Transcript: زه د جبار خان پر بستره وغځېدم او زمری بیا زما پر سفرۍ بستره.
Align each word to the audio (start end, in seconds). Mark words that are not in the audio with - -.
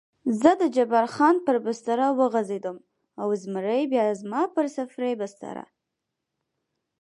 زه 0.41 0.51
د 0.61 0.63
جبار 0.75 1.07
خان 1.15 1.35
پر 1.45 1.55
بستره 1.65 2.07
وغځېدم 2.19 2.77
او 3.21 3.27
زمری 3.41 3.83
بیا 3.91 4.05
زما 4.21 4.41
پر 4.53 4.65
سفرۍ 4.75 5.13
بستره. 5.21 5.63